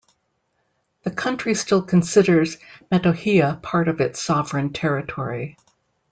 [1.03, 2.57] The country still considers
[2.91, 5.57] Metohija part of its sovereign territory.